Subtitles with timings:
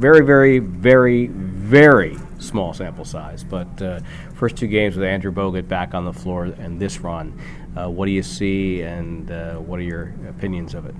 [0.00, 3.44] very, very, very, very small sample size.
[3.44, 4.00] But uh,
[4.34, 7.38] first two games with Andrew Bogut back on the floor and this run,
[7.76, 10.94] uh, what do you see, and uh, what are your opinions of it?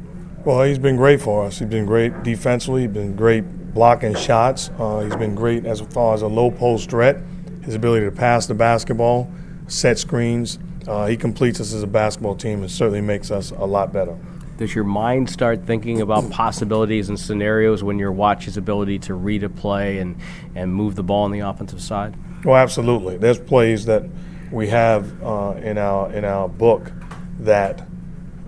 [0.45, 1.59] Well, he's been great for us.
[1.59, 2.83] He's been great defensively.
[2.83, 4.71] He's been great blocking shots.
[4.79, 7.17] Uh, he's been great as far as a low post threat.
[7.63, 9.31] His ability to pass the basketball,
[9.67, 10.59] set screens.
[10.87, 14.19] Uh, he completes us as a basketball team and certainly makes us a lot better.
[14.61, 19.15] Does your mind start thinking about possibilities and scenarios when your watch his ability to
[19.15, 20.17] read a play and,
[20.55, 22.15] and move the ball on the offensive side?
[22.45, 23.17] Well, absolutely.
[23.17, 24.05] There's plays that
[24.53, 26.93] we have uh, in our in our book
[27.39, 27.89] that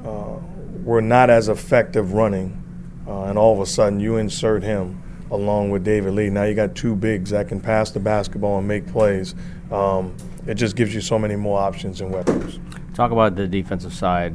[0.04, 0.36] uh,
[0.84, 2.62] were not as effective running,
[3.08, 6.28] uh, and all of a sudden you insert him along with David Lee.
[6.28, 9.34] Now you got two bigs that can pass the basketball and make plays.
[9.70, 10.14] Um,
[10.46, 12.60] it just gives you so many more options and weapons.
[12.92, 14.34] Talk about the defensive side.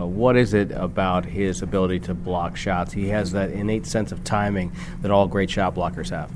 [0.00, 2.92] Uh, what is it about his ability to block shots?
[2.92, 4.72] He has that innate sense of timing
[5.02, 6.32] that all great shot blockers have.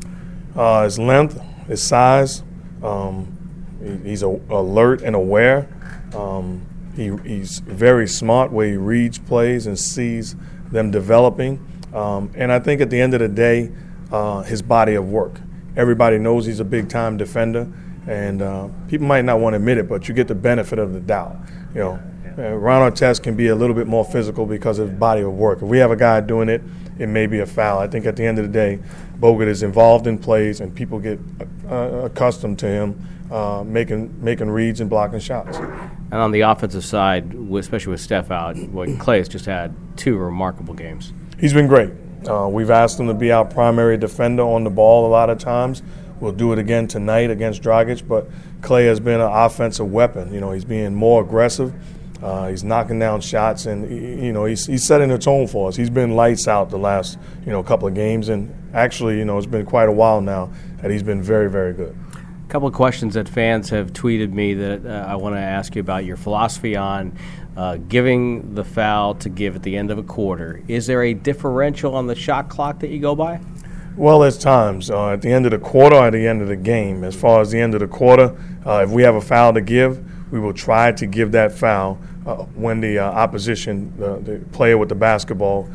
[0.56, 2.42] Uh, his length, his size,
[2.82, 3.36] um,
[3.82, 5.68] he, he's a, alert and aware.
[6.14, 10.36] Um, he, he's very smart where he reads plays and sees
[10.70, 11.64] them developing.
[11.94, 13.72] Um, and I think at the end of the day,
[14.12, 15.40] uh, his body of work.
[15.76, 17.70] Everybody knows he's a big time defender,
[18.06, 20.92] and uh, people might not want to admit it, but you get the benefit of
[20.92, 21.36] the doubt.
[21.74, 22.02] You know,
[22.36, 25.32] uh, Ron Artest can be a little bit more physical because of his body of
[25.32, 25.58] work.
[25.62, 26.62] If we have a guy doing it,
[26.98, 27.78] it may be a foul.
[27.78, 28.80] I think at the end of the day,
[29.18, 31.18] Bogut is involved in plays, and people get
[31.70, 35.58] uh, accustomed to him uh, making making reads and blocking shots.
[35.58, 40.16] And on the offensive side, especially with Steph out, well, Clay has just had two
[40.16, 41.12] remarkable games.
[41.38, 41.92] He's been great.
[42.28, 45.38] Uh, we've asked him to be our primary defender on the ball a lot of
[45.38, 45.82] times.
[46.20, 48.28] We'll do it again tonight against Dragic, but
[48.60, 50.34] Clay has been an offensive weapon.
[50.34, 51.72] You know, he's being more aggressive.
[52.22, 53.88] Uh, he's knocking down shots, and
[54.22, 55.76] you know he's, he's setting the tone for us.
[55.76, 59.38] He's been lights out the last you know couple of games, and actually you know
[59.38, 60.50] it's been quite a while now
[60.82, 61.96] that he's been very very good.
[62.14, 65.76] A couple of questions that fans have tweeted me that uh, I want to ask
[65.76, 67.16] you about your philosophy on
[67.56, 70.62] uh, giving the foul to give at the end of a quarter.
[70.66, 73.40] Is there a differential on the shot clock that you go by?
[73.96, 76.46] Well, there's times uh, at the end of the quarter or at the end of
[76.46, 77.02] the game.
[77.02, 79.60] As far as the end of the quarter, uh, if we have a foul to
[79.60, 84.76] give, we will try to give that foul uh, when the uh, opposition, the player
[84.76, 85.68] with the basketball,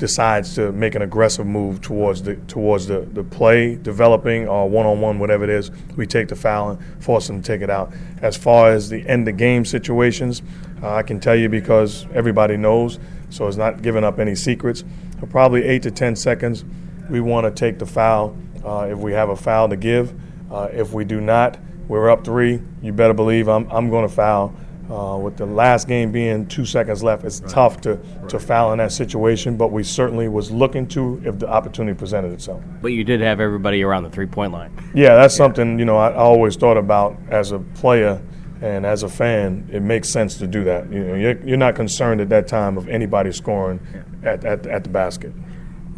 [0.00, 4.86] decides to make an aggressive move towards the towards the, the play, developing or one
[4.86, 7.68] on one, whatever it is, we take the foul and force them to take it
[7.70, 7.92] out.
[8.22, 10.42] As far as the end of game situations,
[10.82, 12.98] uh, I can tell you because everybody knows,
[13.28, 14.82] so it's not giving up any secrets.
[15.20, 16.64] For probably eight to ten seconds,
[17.10, 20.14] we want to take the foul uh, if we have a foul to give.
[20.50, 21.58] Uh, if we do not,
[21.90, 22.62] we're up three.
[22.82, 24.54] You better believe I'm, I'm going to foul
[24.88, 27.50] uh, with the last game being two seconds left, it's right.
[27.50, 28.28] tough to, right.
[28.28, 32.32] to foul in that situation, but we certainly was looking to if the opportunity presented
[32.32, 32.62] itself.
[32.80, 34.72] But you did have everybody around the three-point line.
[34.94, 35.38] Yeah, that's yeah.
[35.38, 38.22] something, you know, I, I always thought about as a player
[38.62, 40.92] and as a fan, it makes sense to do that.
[40.92, 44.30] You know, you're, you're not concerned at that time of anybody scoring yeah.
[44.30, 45.32] at, at, at the basket.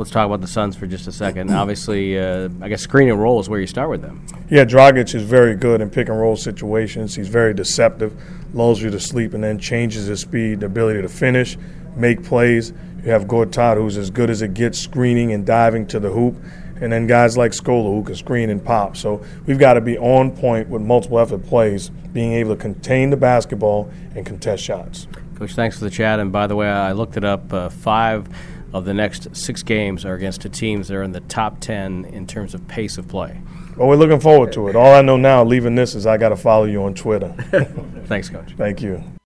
[0.03, 1.51] Let's talk about the Suns for just a second.
[1.53, 4.27] Obviously, uh, I guess screen and roll is where you start with them.
[4.51, 7.15] Yeah, Dragic is very good in pick and roll situations.
[7.15, 8.13] He's very deceptive,
[8.53, 11.57] lulls you to sleep, and then changes his speed, the ability to finish,
[11.95, 12.73] make plays.
[13.05, 16.35] You have Gortat, who's as good as it gets, screening and diving to the hoop.
[16.81, 18.97] And then guys like Scola, who can screen and pop.
[18.97, 23.11] So we've got to be on point with multiple effort plays, being able to contain
[23.11, 25.07] the basketball and contest shots.
[25.37, 26.19] Coach, thanks for the chat.
[26.19, 27.53] And by the way, I looked it up.
[27.53, 28.29] Uh, five
[28.73, 32.07] of the next six games are against the teams that are in the top 10
[32.07, 33.41] in terms of pace of play.
[33.77, 34.77] Well, we're looking forward to it.
[34.77, 37.35] All I know now, leaving this, is I got to follow you on Twitter.
[38.07, 38.53] Thanks, Coach.
[38.57, 39.03] Thank you.